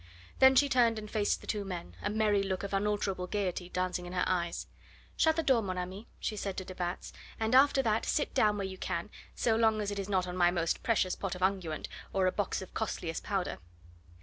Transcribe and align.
Then 0.39 0.55
she 0.55 0.67
turned 0.67 0.97
and 0.97 1.11
faced 1.11 1.41
the 1.41 1.45
two 1.45 1.63
men, 1.63 1.95
a 2.01 2.09
merry 2.09 2.41
look 2.41 2.63
of 2.63 2.73
unalterable 2.73 3.27
gaiety 3.27 3.69
dancing 3.69 4.07
in 4.07 4.13
her 4.13 4.23
eyes. 4.25 4.65
"Shut 5.15 5.35
the 5.35 5.43
door, 5.43 5.61
mon 5.61 5.77
ami," 5.77 6.07
she 6.19 6.35
said 6.35 6.57
to 6.57 6.65
de 6.65 6.73
Batz, 6.73 7.13
"and 7.39 7.53
after 7.53 7.83
that 7.83 8.07
sit 8.07 8.33
down 8.33 8.57
where 8.57 8.65
you 8.65 8.79
can, 8.79 9.11
so 9.35 9.55
long 9.55 9.79
as 9.79 9.91
it 9.91 9.99
is 9.99 10.09
not 10.09 10.25
on 10.25 10.35
my 10.35 10.49
most 10.49 10.81
precious 10.81 11.15
pot 11.15 11.35
of 11.35 11.43
unguent 11.43 11.87
or 12.13 12.25
a 12.25 12.31
box 12.31 12.63
of 12.63 12.73
costliest 12.73 13.21
powder." 13.23 13.59